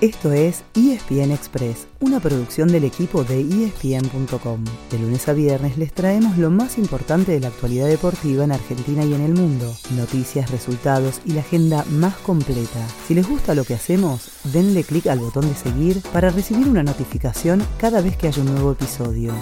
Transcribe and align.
Esto 0.00 0.30
es 0.32 0.62
ESPN 0.76 1.32
Express, 1.32 1.88
una 1.98 2.20
producción 2.20 2.68
del 2.68 2.84
equipo 2.84 3.24
de 3.24 3.40
ESPN.com. 3.40 4.64
De 4.92 4.98
lunes 5.00 5.28
a 5.28 5.32
viernes 5.32 5.76
les 5.76 5.92
traemos 5.92 6.38
lo 6.38 6.50
más 6.50 6.78
importante 6.78 7.32
de 7.32 7.40
la 7.40 7.48
actualidad 7.48 7.88
deportiva 7.88 8.44
en 8.44 8.52
Argentina 8.52 9.04
y 9.04 9.12
en 9.12 9.22
el 9.22 9.34
mundo, 9.34 9.74
noticias, 9.96 10.52
resultados 10.52 11.20
y 11.24 11.32
la 11.32 11.40
agenda 11.40 11.84
más 11.90 12.14
completa. 12.18 12.86
Si 13.08 13.14
les 13.14 13.28
gusta 13.28 13.56
lo 13.56 13.64
que 13.64 13.74
hacemos, 13.74 14.30
denle 14.44 14.84
clic 14.84 15.08
al 15.08 15.18
botón 15.18 15.48
de 15.48 15.56
seguir 15.56 16.00
para 16.12 16.30
recibir 16.30 16.68
una 16.68 16.84
notificación 16.84 17.66
cada 17.80 18.00
vez 18.00 18.16
que 18.16 18.28
haya 18.28 18.40
un 18.40 18.52
nuevo 18.52 18.70
episodio. 18.70 19.34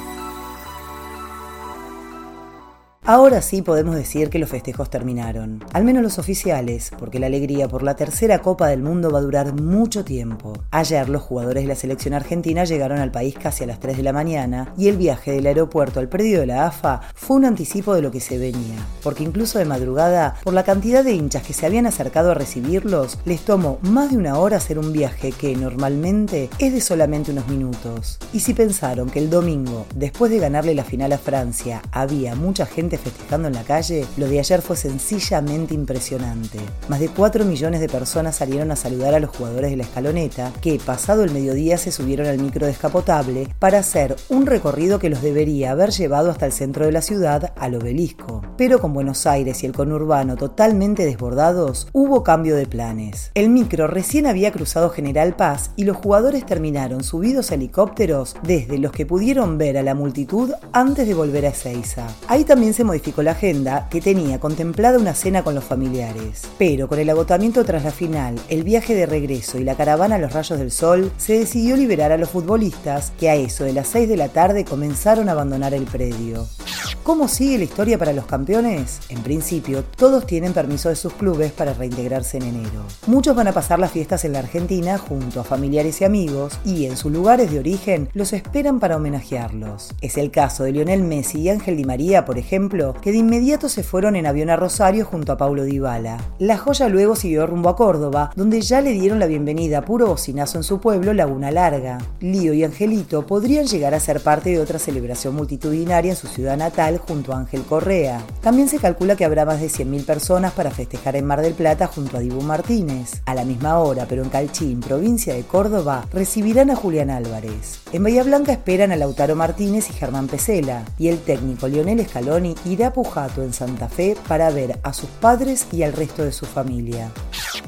Ahora 3.09 3.41
sí 3.41 3.63
podemos 3.63 3.95
decir 3.95 4.31
que 4.31 4.41
los 4.41 4.51
festejos 4.51 4.91
terminaron, 4.91 5.63
al 5.73 5.85
menos 5.85 6.03
los 6.03 6.19
oficiales, 6.19 6.91
porque 6.99 7.21
la 7.21 7.27
alegría 7.27 7.69
por 7.69 7.85
la 7.85 7.95
tercera 7.95 8.41
Copa 8.41 8.67
del 8.67 8.83
Mundo 8.83 9.13
va 9.13 9.21
a 9.21 9.23
durar 9.23 9.55
mucho 9.55 10.05
tiempo. 10.05 10.55
Ayer 10.73 11.09
los 11.09 11.23
jugadores 11.23 11.63
de 11.63 11.69
la 11.69 11.77
selección 11.77 12.15
argentina 12.15 12.65
llegaron 12.65 12.99
al 12.99 13.13
país 13.13 13.37
casi 13.41 13.63
a 13.63 13.69
las 13.69 13.79
3 13.79 13.99
de 13.99 14.03
la 14.03 14.13
mañana 14.13 14.75
y 14.77 14.89
el 14.89 14.97
viaje 14.97 15.31
del 15.31 15.47
aeropuerto 15.47 16.01
al 16.01 16.09
predio 16.09 16.41
de 16.41 16.47
la 16.47 16.67
AFA 16.67 17.01
fue 17.15 17.37
un 17.37 17.45
anticipo 17.45 17.95
de 17.95 18.03
lo 18.03 18.11
que 18.11 18.19
se 18.19 18.39
venía, 18.39 18.75
porque 19.05 19.23
incluso 19.23 19.61
de 19.61 19.67
madrugada, 19.67 20.35
por 20.43 20.53
la 20.53 20.65
cantidad 20.65 21.05
de 21.05 21.13
hinchas 21.13 21.45
que 21.45 21.53
se 21.53 21.65
habían 21.65 21.87
acercado 21.87 22.33
a 22.33 22.35
recibirlos, 22.35 23.21
les 23.25 23.43
tomó 23.43 23.79
más 23.83 24.11
de 24.11 24.17
una 24.17 24.37
hora 24.37 24.57
hacer 24.57 24.81
un 24.81 24.93
viaje 24.93 25.31
que 25.31 25.55
normalmente 25.55 26.51
es 26.59 26.73
de 26.73 26.81
solamente 26.81 27.31
unos 27.31 27.47
minutos. 27.47 28.19
Y 28.33 28.41
si 28.41 28.53
pensaron 28.53 29.11
que 29.11 29.21
el 29.21 29.31
domingo, 29.31 29.87
después 29.95 30.29
de 30.33 30.41
ganarle 30.41 30.75
la 30.75 30.83
final 30.83 31.13
a 31.13 31.19
Francia, 31.19 31.83
había 31.93 32.35
mucha 32.35 32.67
gente 32.67 32.96
festejando 32.99 33.49
en 33.49 33.55
la 33.55 33.65
calle, 33.65 34.07
lo 34.17 34.29
de 34.29 34.39
ayer 34.39 34.63
fue 34.63 34.77
sencillamente 34.77 35.75
impresionante. 35.75 36.59
Más 36.89 37.01
de 37.01 37.09
4 37.09 37.45
millones 37.45 37.81
de 37.81 37.89
personas 37.89 38.37
salieron 38.37 38.71
a 38.71 38.77
saludar 38.77 39.15
a 39.15 39.21
los 39.21 39.31
jugadores 39.31 39.71
de 39.71 39.77
la 39.77 39.85
escaloneta, 39.85 40.53
que 40.61 40.79
pasado 40.85 41.25
el 41.25 41.31
mediodía 41.31 41.79
se 41.79 41.93
subieron 41.93 42.27
al 42.27 42.39
micro 42.39 42.67
descapotable 42.67 43.49
para 43.59 43.79
hacer 43.79 44.17
un 44.29 44.47
recorrido 44.47 44.99
que 44.99 45.11
los 45.11 45.23
debería 45.23 45.73
haber 45.73 45.91
llevado 45.91 46.31
hasta 46.31 46.47
el 46.47 46.53
centro 46.53 46.87
de 46.87 46.93
la 46.93 47.03
ciudad, 47.03 47.53
al 47.57 47.75
obelisco. 47.75 48.43
Pero 48.57 48.81
con 48.81 48.93
Buenos 48.93 49.27
Aires 49.27 49.63
y 49.63 49.67
el 49.67 49.73
conurbano 49.73 50.37
totalmente 50.37 51.05
desbordados, 51.05 51.89
hubo 51.93 52.23
cambio 52.23 52.57
de 52.57 52.67
planes. 52.67 53.31
El 53.35 53.51
micro 53.51 53.87
recién 53.87 54.27
había 54.27 54.53
cruzado 54.53 54.91
General 54.91 55.37
Paz 55.37 55.71
y 55.77 55.85
los 55.85 55.97
jugadores 55.97 56.47
terminaron 56.47 57.05
subidos 57.05 57.51
a 57.51 57.55
helicópteros 57.55 58.37
desde 58.43 58.79
los 58.79 58.93
que 58.93 59.07
pudieron 59.07 59.59
ver 59.59 59.79
a 59.79 59.83
la 59.83 59.95
multitud 59.95 60.53
antes 60.73 61.07
de 61.07 61.15
volver 61.15 61.47
a 61.47 61.51
Ezeiza. 61.51 62.07
Ahí 62.29 62.45
también 62.45 62.75
se 62.75 62.85
modificó 62.87 63.23
la 63.23 63.33
agenda, 63.33 63.89
que 63.91 64.01
tenía 64.01 64.41
contemplada 64.41 64.99
una 64.99 65.15
cena 65.15 65.43
con 65.43 65.55
los 65.55 65.65
familiares. 65.65 66.43
Pero 66.59 66.89
con 66.89 66.99
el 66.99 67.11
agotamiento 67.11 67.65
tras 67.65 67.85
la 67.85 67.91
final, 67.91 68.41
el 68.49 68.65
viaje 68.65 68.95
de 68.95 69.05
regreso 69.05 69.59
y 69.59 69.65
la 69.65 69.75
caravana 69.75 70.15
a 70.15 70.19
los 70.19 70.33
rayos 70.33 70.59
del 70.59 70.71
sol, 70.71 71.13
se 71.19 71.39
decidió 71.39 71.77
liberar 71.77 72.13
a 72.13 72.19
los 72.19 72.31
futbolistas, 72.31 73.13
que 73.19 73.29
a 73.29 73.35
eso 73.35 73.65
de 73.65 73.75
las 73.75 73.89
6 73.89 74.09
de 74.09 74.17
la 74.17 74.29
tarde 74.29 74.65
comenzaron 74.65 75.29
a 75.29 75.33
abandonar 75.33 75.75
el 75.75 75.85
predio. 75.85 76.47
¿Cómo 76.95 77.27
sigue 77.29 77.59
la 77.59 77.65
historia 77.65 77.99
para 77.99 78.13
los 78.13 78.27
campeones? 78.27 79.01
En 79.09 79.23
principio, 79.23 79.83
todos 79.83 80.27
tienen 80.27 80.53
permiso 80.53 80.89
de 80.89 80.97
sus 80.97 81.13
clubes 81.15 81.51
para 81.53 81.73
reintegrarse 81.73 82.37
en 82.37 82.45
enero. 82.45 82.85
Muchos 83.07 83.35
van 83.35 83.49
a 83.49 83.53
pasar 83.53 83.79
las 83.79 83.91
fiestas 83.91 84.25
en 84.25 84.35
la 84.35 84.41
Argentina 84.41 84.99
junto 84.99 85.41
a 85.41 85.45
familiares 85.45 86.01
y 86.01 86.05
amigos 86.05 86.59
y 86.65 86.87
en 86.87 86.97
sus 86.97 87.11
lugares 87.11 87.51
de 87.51 87.59
origen 87.59 88.09
los 88.13 88.33
esperan 88.33 88.79
para 88.79 88.97
homenajearlos. 88.97 89.95
Es 90.01 90.17
el 90.19 90.31
caso 90.31 90.65
de 90.65 90.73
Lionel 90.73 91.03
Messi 91.03 91.41
y 91.41 91.49
Ángel 91.49 91.77
Di 91.77 91.85
María, 91.85 92.25
por 92.25 92.39
ejemplo, 92.39 92.95
que 93.01 93.13
de 93.13 93.19
inmediato 93.19 93.69
se 93.69 93.83
fueron 93.83 94.15
en 94.15 94.27
avión 94.27 94.51
a 94.51 94.57
Rosario 94.57 95.05
junto 95.05 95.33
a 95.33 95.37
Paulo 95.37 95.65
Dybala. 95.65 96.19
La 96.39 96.59
joya 96.59 96.89
luego 96.89 97.17
siguió 97.17 97.47
rumbo 97.47 97.71
a 97.71 97.77
Córdoba, 97.77 98.31
donde 98.37 98.61
ya 98.61 98.81
le 98.81 98.93
dieron 98.93 99.19
la 99.19 99.27
bienvenida 99.27 99.79
a 99.79 99.85
puro 99.85 100.07
bocinazo 100.07 100.59
en 100.59 100.65
su 100.65 100.81
pueblo, 100.81 101.13
Laguna 101.13 101.51
Larga. 101.51 101.99
Lío 102.21 102.53
y 102.53 102.65
Angelito 102.65 103.27
podrían 103.27 103.67
llegar 103.67 103.95
a 103.95 104.01
ser 104.01 104.21
parte 104.21 104.51
de 104.51 104.61
otra 104.61 104.79
celebración 104.79 105.35
multitudinaria 105.35 106.11
en 106.11 106.17
su 106.17 106.27
ciudad 106.27 106.57
natal 106.57 106.76
junto 106.99 107.33
a 107.33 107.39
Ángel 107.39 107.63
Correa. 107.63 108.23
También 108.43 108.69
se 108.69 108.79
calcula 108.79 109.17
que 109.17 109.25
habrá 109.25 109.47
más 109.47 109.61
de 109.61 109.69
100.000 109.69 110.05
personas 110.05 110.53
para 110.53 110.71
festejar 110.71 111.17
en 111.17 111.25
Mar 111.25 111.41
del 111.41 111.55
Plata 111.55 111.87
junto 111.87 112.19
a 112.19 112.21
Dibu 112.21 112.43
Martínez. 112.43 113.23
A 113.25 113.35
la 113.35 113.45
misma 113.45 113.79
hora, 113.79 114.05
pero 114.07 114.23
en 114.23 114.29
Calchín, 114.29 114.81
provincia 114.81 115.35
de 115.35 115.45
Córdoba, 115.45 116.07
recibirán 116.13 116.71
a 116.71 116.77
Julián 116.77 117.11
Álvarez. 117.11 117.81
En 117.93 118.03
Bahía 118.03 118.25
Blanca 118.25 118.53
esperan 118.53 118.93
a 118.93 118.97
Lautaro 118.97 119.35
Martínez 119.35 119.89
y 119.89 119.95
Germán 119.95 120.27
Pesela, 120.27 120.85
y 120.99 121.09
el 121.09 121.19
técnico 121.21 121.67
Lionel 121.67 122.07
Scaloni 122.07 122.55
irá 122.67 122.89
a 122.89 122.93
Pujato 122.93 123.43
en 123.43 123.55
Santa 123.55 123.89
Fe 123.89 124.17
para 124.29 124.51
ver 124.51 124.79
a 124.83 124.93
sus 124.93 125.09
padres 125.09 125.67
y 125.73 125.83
al 125.83 125.95
resto 125.95 126.25
de 126.25 126.33
su 126.33 126.45
familia. 126.45 127.11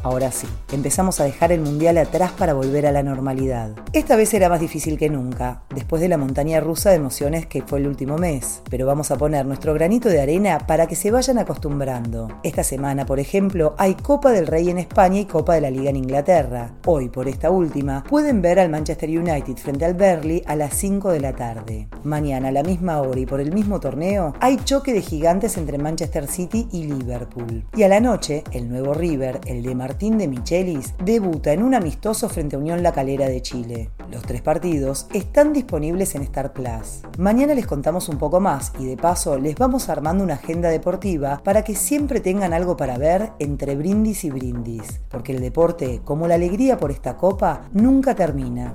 Ahora 0.03 0.31
sí, 0.31 0.47
empezamos 0.73 1.21
a 1.21 1.25
dejar 1.25 1.53
el 1.53 1.61
mundial 1.61 1.99
atrás 1.99 2.33
para 2.33 2.55
volver 2.55 2.87
a 2.87 2.93
la 2.93 3.03
normalidad. 3.03 3.73
Esta 3.93 4.17
vez 4.17 4.29
será 4.29 4.49
más 4.49 4.61
difícil 4.61 4.97
que 4.97 5.11
nunca, 5.11 5.63
después 5.75 6.01
de 6.01 6.09
la 6.09 6.17
montaña 6.17 6.61
rusa 6.61 6.91
de 6.91 6.97
emociones 6.97 7.47
que 7.47 7.63
fue 7.63 7.81
el 7.81 7.89
último 7.89 8.17
mes, 8.17 8.63
pero 8.71 8.87
vamos 8.87 9.11
a 9.11 9.17
poner 9.17 9.45
nuestro 9.47 9.75
granito 9.75 10.09
de 10.09 10.21
arena 10.21 10.59
para 10.67 10.87
que 10.87 10.95
se 10.95 11.11
vayan 11.11 11.39
acostumbrando. 11.39 12.29
Esta 12.43 12.63
semana, 12.63 13.07
por 13.07 13.19
ejemplo, 13.19 13.75
hay 13.77 13.95
Copa 13.95 14.31
del 14.31 14.47
Rey 14.47 14.71
en 14.71 14.79
España 14.79 15.21
y 15.21 15.25
Copa 15.25 15.55
de 15.55 15.63
la 15.63 15.71
Liga 15.71 15.91
en 15.91 15.97
Inglaterra. 15.97 16.73
Hoy, 16.87 17.09
por 17.09 17.29
esta 17.29 17.51
última, 17.51 18.05
pueden 18.05 18.41
ver 18.41 18.61
al 18.61 18.71
Manchester 18.71 19.09
United 19.11 19.57
frente 19.57 19.85
al 19.85 19.95
Burnley 19.95 20.43
a 20.47 20.55
las 20.55 20.75
5 20.75 21.11
de 21.11 21.21
la 21.21 21.33
tarde. 21.35 21.89
Mañana, 22.05 22.49
a 22.49 22.53
la 22.53 22.63
misma 22.63 23.01
hora 23.01 23.19
y 23.19 23.27
por 23.27 23.41
el 23.41 23.53
mismo 23.53 23.81
torneo, 23.81 24.35
hay 24.41 24.57
choque 24.65 24.93
de 24.93 25.03
gigantes 25.03 25.57
entre 25.57 25.79
Manchester 25.79 26.27
City 26.29 26.69
y 26.73 26.85
Liverpool. 26.85 27.65
Y 27.75 27.83
a 27.83 27.89
la 27.89 28.01
noche, 28.01 28.45
el 28.53 28.69
nuevo 28.69 28.95
River, 28.95 29.41
el 29.47 29.63
de 29.63 29.75
Martín 29.89 30.19
de 30.19 30.29
Michelis 30.29 30.93
debuta 31.03 31.51
en 31.55 31.63
un 31.63 31.75
amistoso 31.75 32.29
frente 32.29 32.57
a 32.57 32.59
Unión 32.59 32.83
La 32.83 32.93
Calera 32.93 33.27
de 33.27 33.41
Chile. 33.41 33.89
Los 34.13 34.23
tres 34.23 34.43
partidos 34.43 35.07
están 35.15 35.55
disponibles 35.55 36.15
en 36.15 36.21
Star 36.25 36.53
Plus. 36.53 37.01
Mañana 37.17 37.55
les 37.55 37.67
contamos 37.67 38.11
un 38.11 38.19
poco 38.19 38.39
más 38.39 38.75
y 38.79 38.85
de 38.85 38.99
paso 38.99 39.39
les 39.39 39.55
vamos 39.55 39.89
armando 39.89 40.23
una 40.23 40.35
agenda 40.35 40.69
deportiva 40.69 41.41
para 41.43 41.65
que 41.65 41.75
siempre 41.75 42.21
tengan 42.21 42.53
algo 42.53 42.77
para 42.77 42.99
ver 42.99 43.33
entre 43.39 43.77
brindis 43.77 44.25
y 44.25 44.31
brindis, 44.31 45.01
porque 45.09 45.33
el 45.33 45.41
deporte, 45.41 46.03
como 46.05 46.29
la 46.29 46.35
alegría 46.35 46.77
por 46.77 46.91
esta 46.91 47.17
copa, 47.17 47.63
nunca 47.73 48.15
termina. 48.15 48.75